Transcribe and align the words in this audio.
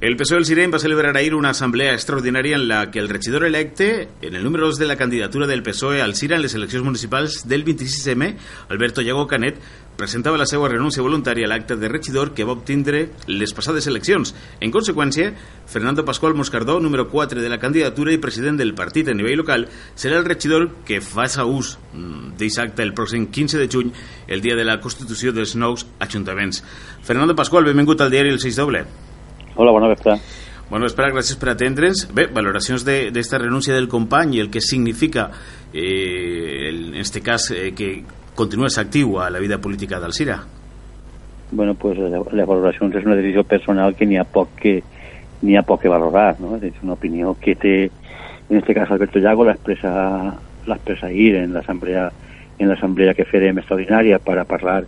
El 0.00 0.16
PSOE 0.16 0.36
del 0.36 0.44
Sirén 0.46 0.70
va 0.70 0.76
a 0.76 0.78
celebrar 0.78 1.16
ayer 1.16 1.34
una 1.34 1.50
asamblea 1.50 1.92
extraordinaria 1.92 2.54
en 2.54 2.68
la 2.68 2.88
que 2.92 3.00
el 3.00 3.08
regidor 3.08 3.44
electe, 3.44 4.08
en 4.22 4.36
el 4.36 4.44
número 4.44 4.66
2 4.66 4.78
de 4.78 4.86
la 4.86 4.94
candidatura 4.94 5.48
del 5.48 5.64
PSOE 5.64 6.00
al 6.00 6.14
Sira 6.14 6.36
en 6.36 6.42
les 6.42 6.54
eleccions 6.54 6.84
municipals 6.84 7.48
del 7.48 7.64
26M, 7.64 8.36
Alberto 8.68 9.02
Llago 9.02 9.26
Canet, 9.26 9.56
presentava 9.96 10.38
la 10.38 10.46
seva 10.46 10.68
renúncia 10.70 11.02
voluntària 11.02 11.48
a 11.48 11.50
l'acte 11.50 11.74
de 11.74 11.90
regidor 11.90 12.30
que 12.30 12.46
va 12.46 12.54
obtindre 12.54 13.08
les 13.26 13.50
passades 13.50 13.88
eleccions. 13.90 14.36
En 14.60 14.70
conseqüència, 14.70 15.32
Fernando 15.66 16.04
Pascual 16.06 16.38
Moscardó, 16.38 16.78
número 16.78 17.08
4 17.10 17.42
de 17.42 17.50
la 17.50 17.58
candidatura 17.58 18.14
i 18.14 18.22
president 18.22 18.62
del 18.62 18.76
partit 18.78 19.10
a 19.10 19.18
nivell 19.18 19.42
local, 19.42 19.66
serà 19.98 20.22
el 20.22 20.30
regidor 20.30 20.68
que 20.86 21.00
faça 21.02 21.42
ús 21.42 21.74
mm, 21.90 22.38
d'aquest 22.38 22.62
acte 22.68 22.86
el 22.86 22.94
pròxim 22.94 23.26
15 23.34 23.58
de 23.58 23.66
juny, 23.66 23.92
el 24.28 24.46
dia 24.46 24.54
de 24.54 24.62
la 24.62 24.78
constitució 24.78 25.34
dels 25.34 25.58
nous 25.58 25.88
ajuntaments. 25.98 26.62
Fernando 27.02 27.34
Pascual, 27.34 27.66
benvingut 27.66 27.98
al 27.98 28.14
diari 28.14 28.30
El 28.30 28.38
6 28.38 28.62
Doble. 28.62 28.86
Hola, 29.60 29.72
bona 29.72 29.88
vesprada. 29.88 30.20
Bueno, 30.70 30.86
espera, 30.86 31.08
gràcies 31.10 31.34
per 31.34 31.48
atendre'ns. 31.50 32.04
Bé, 32.14 32.28
valoracions 32.30 32.84
d'esta 32.86 33.38
de, 33.40 33.40
renúncia 33.42 33.74
del 33.74 33.88
company 33.90 34.36
i 34.36 34.42
el 34.44 34.52
que 34.54 34.60
significa, 34.62 35.24
eh, 35.72 36.68
en 36.68 36.94
este 36.94 37.22
cas, 37.26 37.50
eh, 37.50 37.72
que 37.74 38.04
continues 38.36 38.78
actiu 38.78 39.18
a 39.18 39.30
la 39.30 39.40
vida 39.40 39.58
política 39.58 39.98
del 39.98 40.12
Cira. 40.12 40.44
Bueno, 41.50 41.74
pues 41.74 41.98
la, 41.98 42.20
la 42.30 42.46
valoració 42.46 42.86
és 42.86 43.08
una 43.08 43.16
decisió 43.18 43.42
personal 43.42 43.96
que 43.98 44.06
n'hi 44.06 44.20
ha 44.20 44.26
poc 44.30 44.52
que 44.60 44.76
n'hi 45.42 45.58
ha 45.58 45.64
poc 45.66 45.82
que 45.82 45.90
valorar, 45.90 46.36
no? 46.38 46.54
És 46.62 46.78
una 46.84 46.94
opinió 46.94 47.34
que 47.40 47.56
té, 47.58 47.90
en 48.48 48.60
este 48.60 48.78
cas, 48.78 48.92
Alberto 48.94 49.18
Llago 49.18 49.48
l'expressa 49.48 50.36
l'expressa 50.70 51.10
ahir 51.10 51.34
en 51.42 51.50
l'assemblea 51.56 52.12
en 52.60 52.70
l'assemblea 52.70 53.16
que 53.18 53.26
farem 53.26 53.58
extraordinària 53.58 54.22
per 54.22 54.38
a 54.38 54.46
parlar 54.46 54.84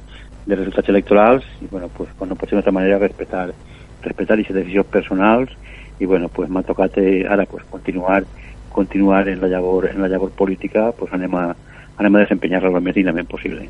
de 0.47 0.55
resultats 0.55 0.95
electorals 0.95 1.43
i, 1.59 1.67
bueno, 1.67 1.91
pues, 1.91 2.15
pues 2.15 2.31
no 2.31 2.39
pot 2.39 2.47
ser 2.47 2.55
d'una 2.55 2.63
altra 2.63 2.79
manera 2.79 3.03
respectar 3.03 3.49
respetar 4.03 4.39
aquestes 4.39 4.57
decisions 4.57 4.87
personals 4.91 5.53
i 6.01 6.07
bueno, 6.07 6.29
pues 6.29 6.49
m'ha 6.49 6.65
tocat 6.65 6.97
eh, 6.99 7.27
ara 7.29 7.47
pues, 7.47 7.65
continuar 7.71 8.25
continuar 8.71 9.29
en 9.29 9.41
la 9.41 9.49
llavor, 9.49 9.91
en 9.91 10.01
la 10.01 10.09
llavor 10.09 10.31
política 10.31 10.93
pues 10.97 11.13
anem 11.13 11.35
a, 11.35 11.47
anem 11.99 12.17
a 12.17 12.23
desempenyar-la 12.25 12.71
el 12.71 12.85
més 12.85 12.95
dignament 12.95 13.29
possible. 13.29 13.67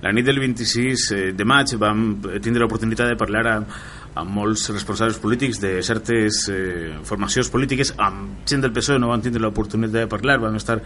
La 0.00 0.12
nit 0.16 0.24
del 0.24 0.40
26 0.40 1.10
eh, 1.12 1.24
de 1.36 1.44
maig 1.44 1.74
vam 1.80 2.04
tindre 2.40 2.62
l'oportunitat 2.62 3.10
de 3.10 3.18
parlar 3.20 3.42
amb, 3.52 3.74
amb 4.18 4.32
molts 4.34 4.64
responsables 4.72 5.18
polítics 5.22 5.60
de 5.62 5.82
certes 5.86 6.42
eh, 6.50 6.96
formacions 7.06 7.50
polítiques 7.52 7.92
amb 8.02 8.40
gent 8.48 8.64
del 8.64 8.72
PSOE 8.74 8.98
no 8.98 9.10
van 9.12 9.22
tindre 9.22 9.42
l'oportunitat 9.44 9.94
de 9.94 10.08
parlar 10.10 10.38
vam 10.42 10.56
estar 10.58 10.80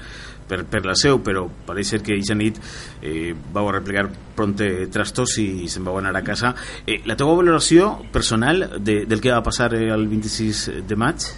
per, 0.49 0.65
per 0.69 0.83
la 0.85 0.97
seu 0.99 1.23
però 1.25 1.47
pareix 1.67 1.95
ser 1.95 2.03
que 2.05 2.19
aquesta 2.19 2.37
nit 2.37 2.61
eh, 3.01 3.33
vau 3.55 3.71
replegar 3.73 4.11
pronte 4.37 4.69
trastos 4.93 5.39
i 5.41 5.71
se'n 5.73 5.87
vau 5.87 5.97
anar 6.01 6.13
a 6.19 6.25
casa 6.27 6.53
eh, 6.85 7.01
la 7.09 7.17
teva 7.17 7.39
valoració 7.39 7.95
personal 8.13 8.67
de, 8.77 9.05
del 9.09 9.25
que 9.25 9.33
va 9.33 9.41
passar 9.47 9.73
eh, 9.79 9.89
el 9.95 10.07
26 10.11 10.67
de 10.85 11.01
maig? 11.01 11.31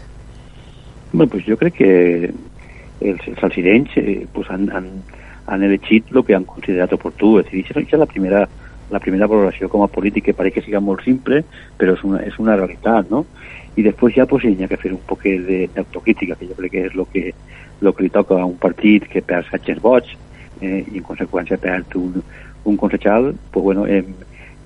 Bueno, 1.12 1.30
pues 1.30 1.46
jo 1.46 1.56
crec 1.60 1.78
que 1.78 1.92
els, 2.26 3.22
els 3.30 3.46
alcirenys 3.46 3.94
eh, 4.00 4.24
pues 4.34 4.50
han, 4.50 4.66
han, 4.74 4.90
han 5.46 5.62
elegit 5.62 6.12
el 6.12 6.24
que 6.24 6.34
han 6.34 6.44
considerat 6.44 6.92
oportú. 6.92 7.36
És 7.40 7.48
a 7.48 7.54
dir, 7.54 7.64
això 7.64 7.96
és 7.96 8.02
la 8.02 8.10
primera, 8.10 8.44
la 8.90 9.00
primera 9.02 9.28
valoració 9.30 9.70
com 9.72 9.84
a 9.84 9.90
polític, 9.90 10.28
que 10.28 10.36
pareix 10.36 10.56
que 10.56 10.64
siga 10.66 10.82
molt 10.82 11.04
simple, 11.06 11.42
però 11.78 11.94
és 11.96 12.04
una, 12.06 12.22
és 12.26 12.38
una 12.42 12.56
realitat, 12.58 13.10
no? 13.10 13.24
I 13.76 13.84
després 13.84 14.14
ja 14.16 14.26
pues, 14.26 14.44
hi 14.44 14.64
ha 14.64 14.70
que 14.70 14.80
fer 14.80 14.92
un 14.94 15.02
poc 15.06 15.26
d'autocrítica, 15.26 16.36
que 16.36 16.48
jo 16.48 16.56
crec 16.58 16.72
que 16.72 16.86
és 16.88 16.94
el 16.94 17.04
que, 17.12 17.32
lo 17.80 17.92
que 17.92 18.06
li 18.06 18.10
toca 18.10 18.40
a 18.40 18.46
un 18.48 18.56
partit 18.56 19.04
que 19.10 19.20
perd 19.20 19.50
700 19.50 19.82
vots 19.84 20.14
eh, 20.62 20.80
i 20.80 20.96
en 20.96 21.04
conseqüència 21.04 21.60
perd 21.60 21.92
un, 22.00 22.22
un 22.64 22.78
consejal, 22.80 23.34
pues, 23.52 23.64
bueno, 23.64 23.86
hem, 23.86 24.14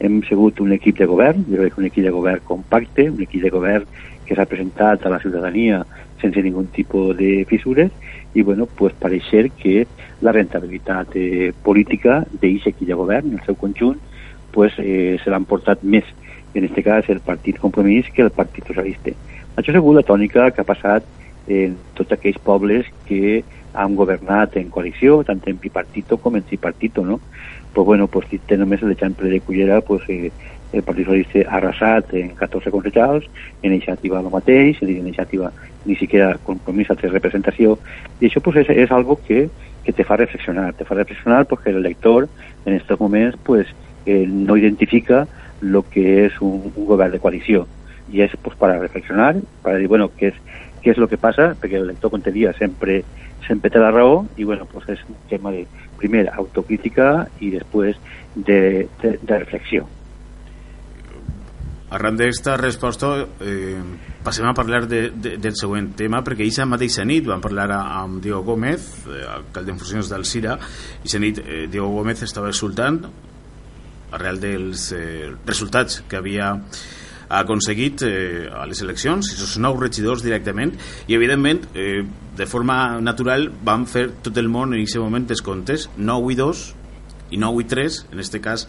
hem 0.00 0.22
sigut 0.28 0.60
un 0.60 0.72
equip 0.72 0.98
de 0.98 1.10
govern, 1.10 1.42
jo 1.48 1.58
crec 1.58 1.74
que 1.74 1.82
un 1.82 1.90
equip 1.90 2.06
de 2.06 2.14
govern 2.14 2.46
compacte, 2.46 3.10
un 3.10 3.20
equip 3.26 3.42
de 3.42 3.52
govern 3.52 3.88
que 4.30 4.38
s'ha 4.38 4.46
presentat 4.46 5.02
a 5.02 5.10
la 5.10 5.18
ciutadania 5.18 5.82
sense 6.22 6.38
ningun 6.38 6.68
tipus 6.70 7.16
de 7.18 7.42
fissures 7.50 7.90
i 8.38 8.44
bueno, 8.46 8.68
pues 8.78 8.94
pareixer 8.94 9.48
que 9.58 9.88
la 10.22 10.30
rentabilitat 10.30 11.16
eh, 11.18 11.50
política 11.64 12.20
d'aquest 12.30 12.68
equip 12.70 12.86
de 12.86 12.94
govern, 12.94 13.32
el 13.34 13.42
seu 13.42 13.56
conjunt, 13.58 13.98
pues, 14.54 14.76
eh, 14.78 15.18
se 15.18 15.30
l'han 15.34 15.48
portat 15.50 15.82
més, 15.82 16.06
en 16.54 16.66
aquest 16.68 16.86
cas, 16.86 17.08
el 17.10 17.18
Partit 17.26 17.58
Compromís 17.58 18.06
que 18.14 18.22
el 18.22 18.30
Partit 18.30 18.70
Socialista. 18.70 19.16
Això 19.56 19.72
ha 19.72 19.78
sigut 19.80 19.98
la 19.98 20.06
tònica 20.06 20.50
que 20.54 20.62
ha 20.62 20.68
passat 20.68 21.06
en 21.50 21.74
tots 21.98 22.14
aquells 22.14 22.38
pobles 22.38 22.86
que 23.08 23.42
han 23.74 23.96
governat 23.98 24.56
en 24.62 24.70
coalició, 24.70 25.24
tant 25.26 25.42
en 25.46 25.58
bipartito 25.58 26.18
com 26.18 26.36
en 26.36 26.46
tripartito, 26.46 27.02
no? 27.06 27.18
Pues 27.74 27.86
bueno, 27.86 28.06
pues 28.06 28.26
té 28.46 28.58
només 28.58 28.82
l'exemple 28.82 29.30
de 29.30 29.40
Cullera, 29.40 29.80
pues, 29.80 30.02
eh, 30.08 30.30
el 30.72 30.82
Partit 30.82 31.06
Socialista 31.06 31.40
ha 31.48 32.02
en 32.12 32.28
14 32.30 32.70
concejals, 32.70 33.24
en 33.62 33.72
iniciativa 33.72 34.20
el 34.20 34.30
mateix, 34.30 34.76
és 34.76 34.82
a 34.82 34.90
en 34.90 34.98
iniciativa 34.98 35.52
ni 35.84 35.96
siquiera 35.96 36.38
compromís 36.44 36.90
altra 36.90 37.10
representació, 37.10 37.78
i 38.20 38.26
això 38.26 38.40
pues, 38.40 38.56
és, 38.62 38.70
és 38.70 38.90
algo 38.90 39.18
que, 39.26 39.48
que 39.84 39.92
te 39.92 40.04
fa 40.04 40.16
reflexionar, 40.16 40.72
te 40.74 40.84
fa 40.84 40.94
reflexionar 40.94 41.46
perquè 41.50 41.74
el 41.74 41.82
lector 41.82 42.28
en 42.64 42.74
aquests 42.74 43.00
moments 43.00 43.36
pues, 43.44 43.66
eh, 44.06 44.26
no 44.26 44.56
identifica 44.56 45.26
lo 45.60 45.82
que 45.82 46.26
és 46.26 46.40
un, 46.40 46.72
un 46.74 47.10
de 47.10 47.18
coalició, 47.18 47.66
i 48.12 48.22
és 48.22 48.30
pues, 48.42 48.56
para 48.56 48.78
reflexionar, 48.78 49.36
para 49.62 49.78
dir, 49.78 49.88
bueno, 49.88 50.10
què 50.16 50.30
és, 50.30 50.42
què 50.82 50.92
és 50.92 50.98
lo 50.98 51.08
que 51.08 51.18
passa, 51.18 51.54
perquè 51.60 51.76
el 51.76 51.86
lector, 51.86 52.10
com 52.10 52.22
te 52.22 52.32
dia, 52.32 52.52
sempre, 52.56 53.02
sempre 53.46 53.70
té 53.70 53.78
la 53.78 53.90
raó, 53.90 54.26
i 54.36 54.44
bueno, 54.44 54.66
pues 54.70 54.88
és 54.88 55.02
un 55.08 55.16
tema 55.28 55.52
de, 55.52 55.66
primer, 56.00 56.26
autocrítica 56.32 57.28
i 57.40 57.52
després 57.54 58.00
de, 58.34 58.88
de, 59.02 59.16
de. 59.20 59.40
Arran 61.90 62.14
d'esta 62.14 62.54
resposta 62.60 63.08
eh, 63.42 63.80
passem 64.22 64.46
a 64.46 64.54
parlar 64.54 64.84
de, 64.86 65.08
de, 65.10 65.34
del 65.42 65.56
següent 65.58 65.90
tema 65.98 66.20
perquè 66.22 66.44
aquesta 66.44 66.68
mateixa 66.70 67.02
nit 67.02 67.26
vam 67.26 67.42
parlar 67.42 67.66
amb 67.74 68.20
Diego 68.22 68.44
Gómez 68.46 68.86
eh, 69.08 69.24
alcalde 69.26 69.74
en 69.74 69.80
funcions 69.80 70.12
del 70.12 70.24
Cira 70.28 70.54
i 70.54 71.02
aquesta 71.02 71.22
nit 71.22 71.42
eh, 71.42 71.66
Diego 71.66 71.90
Gómez 71.96 72.22
estava 72.22 72.52
exultant 72.54 73.02
arrel 74.14 74.38
dels 74.42 74.92
eh, 74.94 75.32
resultats 75.46 76.04
que 76.06 76.18
havia 76.20 76.54
aconseguit 77.30 78.02
eh, 78.02 78.48
a 78.50 78.64
les 78.66 78.82
eleccions, 78.82 79.22
aquests 79.30 79.58
nous 79.62 79.78
regidors 79.78 80.24
directament, 80.26 80.74
i 81.06 81.14
evidentment, 81.14 81.62
eh, 81.78 82.02
de 82.36 82.46
forma 82.50 82.98
natural, 83.00 83.46
van 83.64 83.86
fer 83.86 84.08
tot 84.24 84.36
el 84.42 84.50
món 84.50 84.74
en 84.74 84.82
aquest 84.82 84.98
moment 84.98 85.28
des 85.30 85.42
comptes, 85.46 85.86
9 85.96 86.34
i 86.34 86.38
2 86.40 86.64
i 87.30 87.38
9 87.38 87.62
i 87.62 87.68
3, 87.70 88.00
en 88.12 88.18
aquest 88.18 88.38
cas 88.42 88.66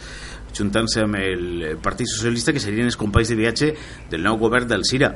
juntant-se 0.56 1.06
amb 1.06 1.18
el 1.20 1.78
Partit 1.84 2.10
Socialista, 2.12 2.54
que 2.54 2.64
serien 2.64 2.90
els 2.90 3.00
companys 3.00 3.32
de 3.32 3.40
viatge 3.40 3.74
del 4.12 4.24
nou 4.26 4.40
govern 4.42 4.68
del 4.70 4.86
Cira. 4.88 5.16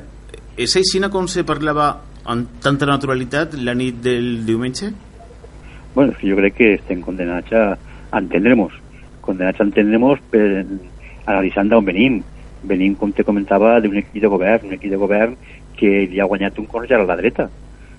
És 0.56 0.76
així 0.76 1.00
com 1.12 1.28
se 1.28 1.44
parlava 1.44 1.90
amb 2.24 2.60
tanta 2.62 2.86
naturalitat 2.88 3.54
la 3.60 3.74
nit 3.74 4.00
del 4.02 4.46
diumenge? 4.46 4.90
Bueno, 5.94 6.12
jo 6.20 6.36
crec 6.36 6.56
que 6.56 6.72
estem 6.74 7.00
condenats 7.00 7.52
a 7.52 7.76
entendre-nos, 8.16 8.72
condenats 9.24 9.60
a 9.60 9.64
entendre-nos 9.64 10.20
per 10.30 10.64
analitzant 11.26 11.70
d'on 11.70 11.84
venim. 11.84 12.22
Venim, 12.66 12.96
com 12.98 13.12
te 13.12 13.24
comentava, 13.24 13.76
d'un 13.80 13.94
equip 14.00 14.22
de 14.22 14.30
govern, 14.32 14.66
un 14.66 14.74
equip 14.74 14.90
de 14.90 14.98
govern 14.98 15.36
que 15.76 16.06
li 16.10 16.20
ha 16.20 16.26
guanyat 16.26 16.58
un 16.58 16.66
consell 16.66 17.04
a 17.04 17.06
la 17.06 17.16
dreta. 17.20 17.50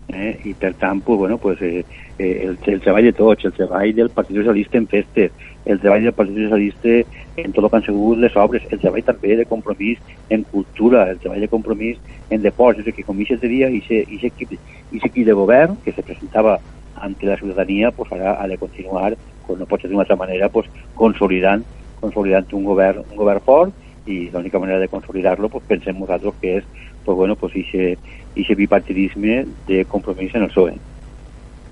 Eh? 0.08 0.40
I 0.46 0.54
per 0.54 0.74
tant, 0.80 1.02
pues, 1.04 1.20
bueno, 1.20 1.38
pues, 1.38 1.62
eh, 1.62 1.84
eh, 2.18 2.42
el, 2.44 2.58
el 2.66 2.82
treball 2.82 3.04
de 3.04 3.14
tots, 3.14 3.44
el 3.46 3.54
treball 3.54 3.94
del 3.94 4.10
Partit 4.10 4.38
Socialista 4.38 4.78
en 4.78 4.88
festes, 4.88 5.32
el 5.66 5.80
treball 5.80 6.04
del 6.04 6.14
Partit 6.14 6.38
Socialista 6.46 6.94
en 7.36 7.52
tot 7.52 7.66
el 7.66 7.70
que 7.70 7.76
han 7.76 7.84
sigut 7.84 8.22
les 8.24 8.38
obres, 8.40 8.64
el 8.72 8.80
treball 8.80 9.04
també 9.04 9.36
de 9.36 9.46
compromís 9.46 10.00
en 10.30 10.46
cultura, 10.48 11.10
el 11.12 11.20
treball 11.20 11.44
de 11.44 11.52
compromís 11.52 12.00
en 12.30 12.42
deports, 12.42 12.80
és 12.80 12.88
a 12.88 12.90
dir, 12.90 12.96
que 12.96 13.06
com 13.06 13.20
aquest 13.20 13.44
dia, 13.44 13.68
aquest 13.68 14.24
equip, 14.32 14.56
equip 14.96 15.26
de 15.28 15.36
govern 15.36 15.76
que 15.84 15.92
se 15.92 16.06
presentava 16.08 16.58
ante 16.96 17.28
la 17.28 17.38
ciutadania, 17.38 17.92
pues 17.92 18.12
ara 18.12 18.42
ha 18.42 18.48
de 18.48 18.58
continuar, 18.58 19.18
pues 19.46 19.60
no 19.60 19.68
pot 19.68 19.82
ser 19.82 19.92
d'una 19.92 20.08
altra 20.08 20.16
manera, 20.16 20.50
pues, 20.50 20.72
consolidant, 20.96 21.64
consolidant 22.00 22.48
un 22.54 22.64
govern, 22.64 23.04
un 23.12 23.20
govern 23.20 23.44
fort 23.44 24.08
i 24.08 24.30
l'única 24.32 24.60
manera 24.60 24.80
de 24.80 24.88
consolidar-lo, 24.88 25.50
pues, 25.50 25.68
pensem 25.68 26.00
nosaltres 26.00 26.34
que 26.42 26.58
és 26.58 26.66
pues, 27.08 27.16
bueno, 27.16 27.38
pues, 27.38 27.56
ese, 27.56 27.98
ese 28.36 28.56
bipartidisme 28.56 29.46
de 29.66 29.86
compromís 29.86 30.36
en 30.36 30.44
el 30.44 30.50
PSOE. 30.50 30.74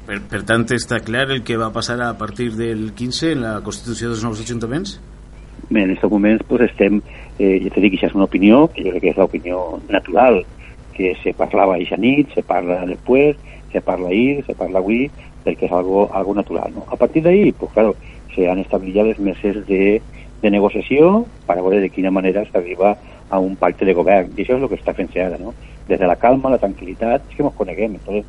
Per, 0.07 0.21
per 0.31 0.39
tant, 0.47 0.63
està 0.71 1.01
clar 1.03 1.25
el 1.33 1.41
que 1.43 1.57
va 1.59 1.73
passar 1.75 1.97
a 2.05 2.13
partir 2.15 2.53
del 2.55 2.93
15 2.95 3.33
en 3.33 3.43
la 3.43 3.57
Constitució 3.65 4.13
dels 4.13 4.23
nous 4.23 4.39
ajuntaments? 4.39 4.93
Bé, 5.67 5.81
en 5.81 5.91
aquests 5.91 6.07
moments 6.13 6.45
pues, 6.47 6.63
estem, 6.69 7.01
eh, 7.35 7.57
ja 7.65 7.73
t'he 7.73 7.83
dit 7.83 7.91
que 7.91 7.99
això 7.99 8.13
és 8.13 8.15
una 8.15 8.29
opinió, 8.29 8.61
que 8.71 8.85
jo 8.85 8.93
crec 8.95 9.03
que 9.03 9.11
és 9.11 9.19
l'opinió 9.19 9.61
natural, 9.91 10.39
que 10.95 11.11
se 11.19 11.35
parlava 11.35 11.75
aquesta 11.75 11.99
nit, 11.99 12.31
se 12.31 12.45
parla 12.47 12.85
després, 12.87 13.35
se 13.73 13.83
parla 13.83 14.07
ahir, 14.13 14.45
se 14.47 14.55
parla 14.55 14.79
avui, 14.79 15.09
perquè 15.43 15.67
és 15.67 15.75
algo, 15.75 16.07
algo 16.15 16.37
natural. 16.39 16.71
No? 16.77 16.85
A 16.87 16.95
partir 16.95 17.25
d'ahir, 17.25 17.51
pues, 17.59 17.75
claro, 17.75 17.97
se 18.31 18.47
han 18.47 18.63
establert 18.63 19.11
les 19.11 19.19
meses 19.19 19.65
de, 19.67 19.99
de 20.41 20.53
negociació 20.53 21.25
per 21.43 21.59
veure 21.59 21.83
de 21.83 21.91
quina 21.91 22.13
manera 22.13 22.45
s'arriba 22.47 22.93
a 22.93 23.14
un 23.31 23.55
pacte 23.55 23.85
de 23.85 23.93
govern. 23.93 24.31
I 24.35 24.43
això 24.43 24.57
és 24.57 24.63
el 24.63 24.69
que 24.69 24.79
està 24.79 24.93
fent-se 24.93 25.21
ara, 25.21 25.37
no? 25.41 25.53
Des 25.87 25.99
de 25.99 26.07
la 26.07 26.17
calma, 26.17 26.53
la 26.53 26.61
tranquil·litat, 26.61 27.29
és 27.29 27.37
que 27.37 27.43
ens 27.43 27.57
coneguem. 27.57 27.97
Entonces, 27.99 28.25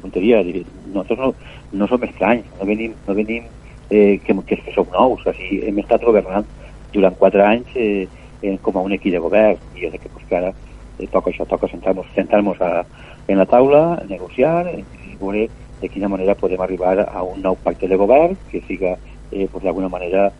tonteria, 0.00 0.42
dir, 0.44 0.64
nosaltres 0.88 1.18
no, 1.18 1.34
no 1.72 1.88
som 1.88 2.04
estranys, 2.04 2.46
no 2.58 2.66
venim, 2.66 2.94
no 3.06 3.14
venim 3.14 3.44
eh, 3.90 4.18
que, 4.24 4.34
que, 4.46 4.56
que 4.56 4.74
som 4.74 4.88
nous, 4.92 5.26
o 5.26 5.36
sigui, 5.36 5.60
hem 5.68 5.78
estat 5.82 6.04
governant 6.06 6.46
durant 6.94 7.16
quatre 7.18 7.44
anys 7.44 7.76
eh, 7.76 8.08
eh, 8.42 8.56
com 8.62 8.78
a 8.78 8.84
un 8.86 8.96
equip 8.96 9.14
de 9.14 9.22
govern, 9.22 9.60
i 9.76 9.86
crec 9.86 10.06
que, 10.06 10.12
pues, 10.14 10.26
que 10.28 10.38
ara 10.38 10.52
eh, 10.52 11.08
toca 11.12 11.30
això, 11.30 11.46
toca 11.46 11.68
sentar-nos 11.70 12.08
sentar 12.14 12.40
a, 12.40 12.84
en 13.28 13.38
la 13.38 13.46
taula, 13.46 14.00
negociar 14.08 14.70
i 14.74 14.84
veure 15.20 15.48
de 15.80 15.88
quina 15.88 16.08
manera 16.08 16.36
podem 16.36 16.60
arribar 16.60 16.98
a 17.06 17.22
un 17.24 17.40
nou 17.42 17.56
pacte 17.56 17.88
de 17.88 17.96
govern 17.96 18.36
que 18.50 18.62
siga, 18.66 18.96
eh, 19.32 19.46
pues, 19.50 19.64
d'alguna 19.64 19.88
manera, 19.88 20.30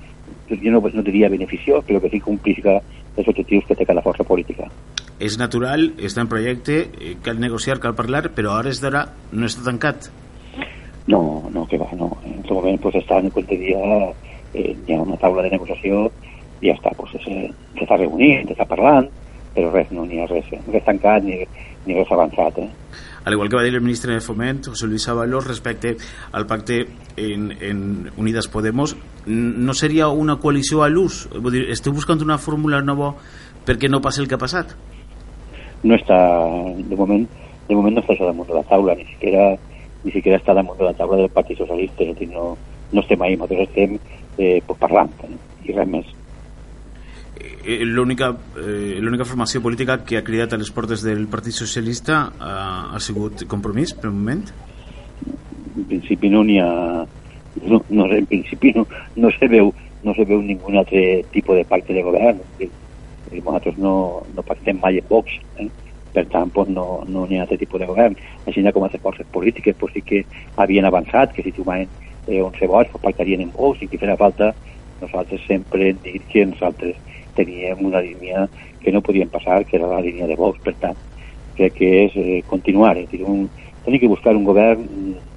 jo 0.49 0.71
no, 0.71 0.81
no 0.81 1.03
diria 1.03 1.29
beneficiós, 1.29 1.85
però 1.85 2.01
que 2.01 2.11
sí 2.11 2.21
complisca 2.21 2.81
els 3.21 3.31
objectius 3.33 3.67
que 3.69 3.77
té 3.79 3.87
cada 3.89 4.03
força 4.05 4.27
política. 4.27 4.69
És 5.21 5.37
natural, 5.41 5.91
està 6.01 6.25
en 6.25 6.31
projecte, 6.33 6.81
eh, 6.97 7.15
cal 7.25 7.41
negociar, 7.41 7.79
cal 7.81 7.95
parlar, 7.95 8.31
però 8.37 8.55
a 8.55 8.61
hores 8.63 8.81
d'ara 8.81 9.05
no 9.33 9.47
està 9.47 9.65
tancat. 9.67 10.11
No, 11.07 11.49
no, 11.53 11.67
que 11.69 11.79
va, 11.81 11.89
no. 11.99 12.11
En 12.25 12.39
aquest 12.39 12.53
moment 12.57 12.81
pues, 12.81 12.97
està 13.01 13.21
en 13.21 13.31
dia, 13.51 13.81
eh, 14.55 14.75
hi 14.87 14.95
ha 14.95 15.03
una 15.03 15.19
taula 15.21 15.43
de 15.43 15.51
negociació 15.51 16.07
i 16.61 16.69
ja 16.69 16.77
està, 16.77 16.93
pues, 16.97 17.13
s'està 17.21 17.97
reunint, 17.99 18.49
s'està 18.49 18.67
parlant, 18.69 19.09
però 19.55 19.71
res, 19.75 19.91
no 19.95 20.07
n'hi 20.07 20.21
ha 20.23 20.29
res, 20.31 20.51
res 20.71 20.85
tancat 20.87 21.25
ni, 21.27 21.41
ni 21.87 21.97
res 21.99 22.13
avançat. 22.15 22.59
Eh? 22.63 22.71
al 23.25 23.35
igual 23.35 23.49
que 23.49 23.57
va 23.57 23.63
dir 23.63 23.75
el 23.75 23.83
ministre 23.83 24.15
de 24.15 24.21
Foment, 24.21 24.65
José 24.65 24.87
Luis 24.87 25.07
Ábalos, 25.09 25.47
respecte 25.47 25.97
al 26.33 26.47
pacte 26.47 26.87
en, 27.17 27.53
en 27.61 28.11
Unidas 28.17 28.49
Podemos, 28.49 28.97
no 29.27 29.75
seria 29.75 30.09
una 30.09 30.37
coalició 30.37 30.83
a 30.83 30.89
l'ús? 30.89 31.27
Esteu 31.69 31.93
buscant 31.93 32.23
una 32.25 32.39
fórmula 32.39 32.81
nova 32.81 33.13
perquè 33.67 33.91
no 33.91 34.01
passi 34.01 34.23
el 34.23 34.29
que 34.29 34.39
ha 34.39 34.41
passat? 34.41 34.73
No 35.85 35.97
està, 35.97 36.17
de 36.81 36.97
moment, 36.97 37.27
de 37.69 37.77
moment 37.77 37.95
no 37.97 38.01
està 38.03 38.17
això 38.17 38.29
damunt 38.29 38.49
de 38.49 38.57
la 38.57 38.65
taula, 38.69 38.97
ni 38.97 39.05
siquiera, 39.13 39.53
ni 40.05 40.13
siquiera 40.17 40.41
està 40.41 40.57
damunt 40.57 40.81
de 40.81 40.89
la 40.89 40.97
taula 40.97 41.21
del 41.21 41.33
Partit 41.35 41.61
Socialista, 41.61 42.05
és 42.05 42.17
a 42.17 42.19
dir, 42.19 42.31
no, 42.33 42.55
no 42.93 43.05
estem 43.05 43.21
ahí, 43.23 43.37
nosaltres 43.37 43.69
estem 43.69 43.99
eh, 44.39 44.59
pues 44.67 44.81
parlant, 44.81 45.13
eh, 45.29 45.37
i 45.69 45.77
res 45.77 45.93
més. 45.93 46.09
Eh, 47.41 47.85
l'única 47.85 48.31
eh, 48.57 49.25
formació 49.25 49.63
política 49.63 50.01
que 50.05 50.19
ha 50.19 50.25
cridat 50.25 50.53
a 50.53 50.59
les 50.61 50.71
portes 50.71 51.03
del 51.05 51.27
Partit 51.29 51.57
Socialista 51.57 52.33
ha, 52.39 52.55
ha 52.93 53.01
sigut 53.01 53.45
Compromís, 53.49 53.95
per 53.97 54.11
un 54.11 54.19
moment? 54.19 54.45
En 55.77 55.87
principi 55.89 56.29
no 56.33 56.43
n'hi 56.45 56.59
ha... 56.61 56.71
No, 57.67 57.81
no, 57.89 58.07
en 58.13 58.27
principi 58.27 58.73
no, 58.77 58.87
no, 59.17 59.31
se 59.37 59.49
veu, 59.49 59.73
no 60.05 60.15
se 60.17 60.25
veu 60.25 60.41
ningun 60.45 60.79
altre 60.81 61.23
tipus 61.33 61.59
de 61.59 61.65
pacte 61.69 61.97
de 61.97 62.05
govern. 62.05 62.41
Nosaltres 63.31 63.79
no, 63.79 63.95
no 64.35 64.45
pactem 64.47 64.81
mai 64.83 64.99
en 64.99 65.07
Vox, 65.09 65.37
eh? 65.61 65.69
per 66.15 66.25
tant 66.33 66.51
pues, 66.51 66.69
no 66.75 67.05
n'hi 67.07 67.15
no 67.15 67.27
ha 67.29 67.45
altre 67.45 67.61
tipus 67.61 67.81
de 67.81 67.89
govern. 67.91 68.17
Així 68.47 68.65
com 68.73 68.85
altres 68.85 69.03
forces 69.03 69.29
polítiques 69.33 69.77
pues, 69.79 69.95
sí 69.97 70.03
que 70.03 70.25
havien 70.57 70.89
avançat, 70.89 71.33
que 71.33 71.45
si 71.47 71.53
trobaven 71.57 71.89
eh, 72.27 72.43
11 72.43 72.67
vots 72.67 72.91
pues, 72.93 73.05
pactarien 73.05 73.45
en 73.45 73.53
Vox 73.57 73.83
i 73.83 73.89
que 73.89 74.01
farà 74.01 74.17
falta 74.17 74.53
nosaltres 75.01 75.41
sempre 75.49 75.91
hem 75.91 76.03
dit 76.05 76.27
que 76.29 76.45
nosaltres 76.47 76.97
teníem 77.41 77.81
una 77.89 78.05
línia 78.05 78.49
que 78.81 78.93
no 78.93 79.03
podíem 79.03 79.29
passar, 79.29 79.65
que 79.65 79.77
era 79.77 79.89
la 79.89 80.01
línia 80.05 80.29
de 80.29 80.37
Vox, 80.37 80.61
per 80.65 80.77
tant, 80.81 80.97
crec 81.57 81.77
que 81.81 81.91
és 82.05 82.17
eh, 82.17 82.41
continuar, 82.49 82.97
és 83.01 83.09
dir, 83.11 83.25
un, 83.25 83.49
tenir 83.85 84.01
que 84.01 84.13
buscar 84.13 84.37
un 84.37 84.45
govern, 84.45 84.85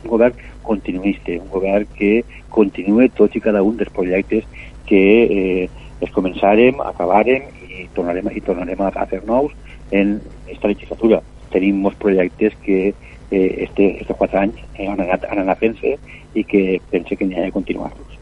un 0.04 0.10
govern 0.12 0.36
continuista, 0.64 1.36
un 1.40 1.50
govern 1.52 1.88
que 1.98 2.24
continuï 2.54 3.10
tots 3.18 3.36
i 3.36 3.44
cada 3.44 3.64
un 3.64 3.80
dels 3.80 3.92
projectes 3.96 4.48
que 4.88 5.04
eh, 5.24 5.70
es 6.04 6.12
començarem, 6.16 6.80
acabarem 6.84 7.48
i 7.68 7.88
tornarem, 7.96 8.30
i 8.32 8.44
tornarem 8.44 8.82
a, 8.84 8.92
a 8.96 9.08
fer 9.10 9.24
nous 9.28 9.54
en 9.92 10.18
aquesta 10.46 10.72
legislatura. 10.72 11.22
Tenim 11.54 11.84
molts 11.84 12.00
projectes 12.02 12.56
que 12.66 12.80
eh, 12.90 13.50
este, 13.68 13.94
este 14.02 14.18
quatre 14.18 14.44
anys 14.46 14.64
han 14.80 15.00
anat, 15.00 15.28
han 15.30 15.44
anat 15.46 15.64
fent-se 15.64 15.96
i 16.34 16.44
que 16.44 16.82
pense 16.92 17.16
que 17.16 17.28
n'hi 17.28 17.40
ha 17.40 17.48
de 17.48 17.56
continuar-los. 17.56 18.13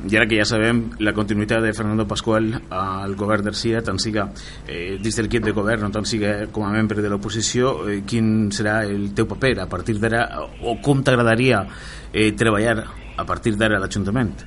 I 0.00 0.16
ara 0.16 0.26
que 0.26 0.38
ja 0.38 0.46
sabem 0.48 0.78
la 1.04 1.12
continuïtat 1.12 1.60
de 1.60 1.74
Fernando 1.76 2.06
Pascual 2.08 2.48
al 2.72 3.12
govern 3.20 3.44
d'Arcia, 3.44 3.82
tant 3.84 3.98
siga 4.00 4.28
eh, 4.64 4.96
dins 5.02 5.18
del 5.18 5.28
kit 5.28 5.44
de 5.44 5.52
govern 5.52 5.92
tant 5.92 6.08
siga 6.08 6.46
com 6.54 6.64
a 6.64 6.72
membre 6.72 7.02
de 7.04 7.10
l'oposició, 7.12 7.74
eh, 7.84 8.00
quin 8.08 8.48
serà 8.54 8.80
el 8.88 9.10
teu 9.16 9.28
paper 9.28 9.58
a 9.60 9.68
partir 9.68 9.98
d'ara 10.00 10.24
o 10.64 10.78
com 10.80 11.04
t'agradaria 11.04 11.66
eh, 12.12 12.32
treballar 12.32 12.78
a 13.20 13.26
partir 13.28 13.56
d'ara 13.60 13.76
a 13.76 13.82
l'Ajuntament? 13.84 14.46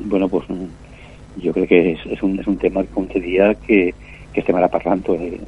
Bueno, 0.00 0.28
pues 0.28 0.48
jo 0.48 1.54
crec 1.54 1.70
que 1.70 1.80
és, 1.92 2.04
és, 2.16 2.22
un, 2.26 2.34
és 2.40 2.50
un 2.50 2.58
tema, 2.58 2.82
com 2.94 3.06
te 3.06 3.22
dia, 3.22 3.52
que, 3.66 3.92
que 4.32 4.42
estem 4.42 4.58
ara 4.58 4.70
parlant. 4.72 5.04
Eh, 5.14 5.38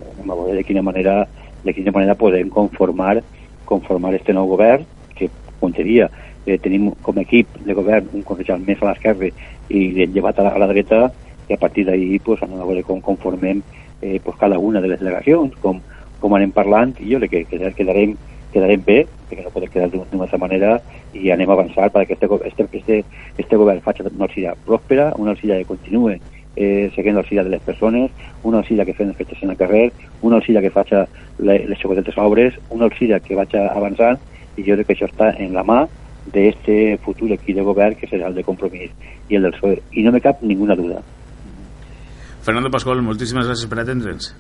de 0.55 0.65
quina 0.67 0.83
manera 0.83 1.25
de 1.65 1.75
quina 1.77 1.93
manera 1.93 2.15
podem 2.15 2.49
conformar 2.49 3.21
conformar 3.67 4.15
este 4.15 4.33
nou 4.33 4.49
govern 4.51 4.87
que, 5.15 5.29
com 5.61 5.73
te 5.73 5.85
dia, 5.87 6.09
eh, 6.47 6.59
tenim 6.59 6.91
com 7.03 7.19
a 7.19 7.25
equip 7.25 7.61
de 7.67 7.75
govern 7.75 8.09
un 8.15 8.25
concejal 8.27 8.63
més 8.67 8.81
a 8.83 8.91
l'esquerra 8.91 9.31
i 9.69 9.85
llevat 10.07 10.39
a 10.39 10.49
la, 10.49 10.55
a 10.57 10.63
la 10.63 10.71
dreta 10.71 11.11
i 11.49 11.55
a 11.55 11.59
partir 11.61 11.85
d'ahir 11.87 12.21
pues, 12.25 12.43
anem 12.43 12.61
a 12.61 12.67
veure 12.69 12.85
com 12.87 13.01
conformem 13.03 13.63
eh, 14.03 14.19
pues, 14.23 14.37
cada 14.39 14.59
una 14.59 14.81
de 14.81 14.89
les 14.89 15.01
delegacions, 15.01 15.55
com, 15.61 15.81
com 16.21 16.35
anem 16.35 16.53
parlant 16.55 16.95
i 17.01 17.11
jo 17.13 17.21
crec 17.23 17.49
que 17.51 17.73
quedarem, 17.77 18.17
quedarem 18.53 18.83
bé, 18.87 19.05
perquè 19.29 19.45
no 19.45 19.55
podem 19.55 19.73
quedar 19.73 19.91
d'una 19.93 20.27
altra 20.27 20.39
manera 20.39 20.77
i 21.15 21.31
anem 21.35 21.51
a 21.51 21.57
avançar 21.59 21.91
perquè 21.95 22.17
este, 22.17 22.29
este, 22.47 22.69
este, 22.73 23.01
este 23.39 23.57
govern 23.57 23.83
faci 23.83 24.07
una 24.07 24.29
alcilla 24.29 24.55
pròspera, 24.67 25.13
una 25.19 25.35
alcilla 25.35 25.59
que 25.59 25.71
continuï 25.71 26.21
eh, 26.57 26.91
seguint 26.95 27.15
l'alcilla 27.15 27.45
de 27.45 27.51
les 27.51 27.63
persones, 27.63 28.11
una 28.43 28.59
alcilla 28.59 28.85
que 28.85 28.95
fem 28.95 29.13
festes 29.15 29.43
en 29.43 29.51
el 29.55 29.57
carrer, 29.57 29.91
una 30.23 30.37
alcilla 30.37 30.63
que 30.63 30.71
faci 30.75 30.99
les 31.39 31.79
xocotetes 31.79 32.19
obres, 32.19 32.59
una 32.71 32.87
alcilla 32.91 33.21
que 33.21 33.39
vaig 33.39 33.55
avançant 33.63 34.19
i 34.59 34.67
jo 34.67 34.77
crec 34.77 34.91
que 34.91 34.97
això 34.99 35.09
està 35.09 35.33
en 35.39 35.55
la 35.55 35.65
mà 35.65 35.87
este 36.33 36.99
futur 37.05 37.31
equip 37.33 37.57
de 37.57 37.65
govern 37.67 37.97
que 37.99 38.09
serà 38.11 38.29
el 38.29 38.37
de 38.39 38.45
Compromís 38.47 38.93
i 39.29 39.39
el 39.39 39.49
del 39.49 39.57
PSOE. 39.57 39.83
I 39.93 40.07
no 40.07 40.13
me 40.13 40.21
cap 40.21 40.43
ninguna 40.43 40.77
duda. 40.79 41.03
Fernando 42.43 42.71
Pascual, 42.73 43.03
moltíssimes 43.05 43.47
gràcies 43.49 43.69
per 43.69 43.83
atendre'ns. 43.83 44.33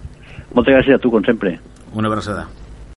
Moltes 0.54 0.74
gràcies 0.74 0.96
a 0.96 1.02
tu, 1.02 1.12
com 1.12 1.24
sempre. 1.26 1.58
Una 1.94 2.08
abraçada. 2.08 2.48